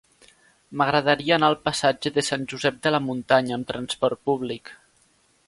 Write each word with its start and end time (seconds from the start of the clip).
M'agradaria 0.81 1.35
anar 1.37 1.49
al 1.53 1.57
passatge 1.67 2.13
de 2.15 2.23
Sant 2.31 2.47
Josep 2.55 2.81
de 2.89 2.95
la 2.95 3.03
Muntanya 3.11 3.57
amb 3.61 3.71
trasport 3.75 4.27
públic. 4.31 4.75